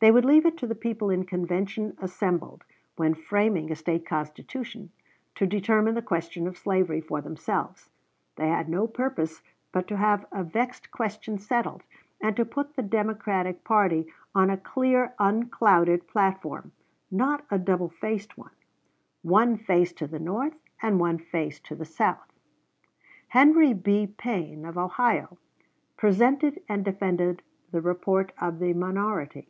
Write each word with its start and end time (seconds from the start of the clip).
They 0.00 0.12
would 0.12 0.24
leave 0.24 0.46
it 0.46 0.56
to 0.58 0.66
the 0.68 0.76
people 0.76 1.10
in 1.10 1.24
convention 1.24 1.96
assembled, 2.00 2.62
when 2.94 3.14
framing 3.14 3.72
a 3.72 3.74
State 3.74 4.06
constitution, 4.06 4.92
to 5.34 5.44
determine 5.44 5.96
the 5.96 6.02
question 6.02 6.46
of 6.46 6.56
slavery 6.56 7.00
for 7.00 7.20
themselves. 7.20 7.90
They 8.36 8.46
had 8.46 8.68
no 8.68 8.86
purpose 8.86 9.42
but 9.72 9.88
to 9.88 9.96
have 9.96 10.24
a 10.30 10.44
vexed 10.44 10.92
question 10.92 11.36
settled, 11.36 11.82
and 12.20 12.36
to 12.36 12.44
put 12.44 12.76
the 12.76 12.82
Democratic 12.82 13.64
party 13.64 14.06
on 14.36 14.50
a 14.50 14.56
clear 14.56 15.16
unclouded 15.18 16.06
platform, 16.06 16.70
not 17.10 17.44
a 17.50 17.58
doubled 17.58 17.92
faced 17.96 18.38
one 18.38 18.52
one 19.22 19.56
face 19.56 19.92
to 19.94 20.06
the 20.06 20.20
North 20.20 20.54
and 20.80 21.00
one 21.00 21.18
face 21.18 21.58
to 21.58 21.74
the 21.74 21.84
South. 21.84 22.32
Henry 23.30 23.72
B. 23.74 24.06
Payne, 24.06 24.64
of 24.64 24.78
Ohio, 24.78 25.38
presented 25.96 26.62
and 26.68 26.84
defended 26.84 27.42
the 27.72 27.80
report 27.80 28.30
of 28.40 28.60
the 28.60 28.72
minority. 28.74 29.48